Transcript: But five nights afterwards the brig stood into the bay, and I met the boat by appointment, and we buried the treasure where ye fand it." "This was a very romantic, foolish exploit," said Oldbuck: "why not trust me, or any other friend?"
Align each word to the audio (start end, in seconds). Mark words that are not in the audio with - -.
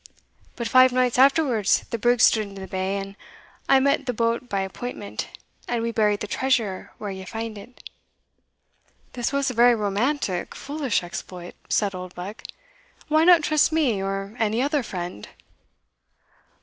But 0.55 0.67
five 0.67 0.91
nights 0.91 1.19
afterwards 1.19 1.85
the 1.91 1.99
brig 1.99 2.21
stood 2.21 2.47
into 2.47 2.59
the 2.61 2.67
bay, 2.67 2.97
and 2.97 3.15
I 3.69 3.79
met 3.79 4.07
the 4.07 4.13
boat 4.15 4.49
by 4.49 4.61
appointment, 4.61 5.27
and 5.67 5.83
we 5.83 5.91
buried 5.91 6.21
the 6.21 6.27
treasure 6.27 6.91
where 6.97 7.11
ye 7.11 7.23
fand 7.23 7.55
it." 7.55 7.87
"This 9.13 9.31
was 9.31 9.51
a 9.51 9.53
very 9.53 9.75
romantic, 9.75 10.55
foolish 10.55 11.03
exploit," 11.03 11.53
said 11.69 11.93
Oldbuck: 11.93 12.41
"why 13.09 13.25
not 13.25 13.43
trust 13.43 13.71
me, 13.71 14.01
or 14.01 14.35
any 14.39 14.59
other 14.59 14.81
friend?" 14.81 15.29